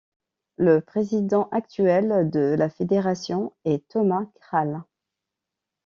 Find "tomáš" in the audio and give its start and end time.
3.89-4.25